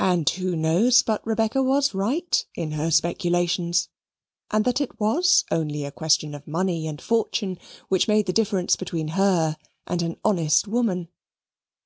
And 0.00 0.28
who 0.28 0.54
knows 0.54 1.02
but 1.02 1.26
Rebecca 1.26 1.62
was 1.62 1.94
right 1.94 2.44
in 2.56 2.72
her 2.72 2.90
speculations 2.90 3.88
and 4.50 4.66
that 4.66 4.82
it 4.82 5.00
was 5.00 5.46
only 5.50 5.86
a 5.86 5.90
question 5.90 6.34
of 6.34 6.46
money 6.46 6.86
and 6.86 7.00
fortune 7.00 7.58
which 7.88 8.06
made 8.06 8.26
the 8.26 8.34
difference 8.34 8.76
between 8.76 9.08
her 9.16 9.56
and 9.86 10.02
an 10.02 10.18
honest 10.26 10.68
woman? 10.68 11.08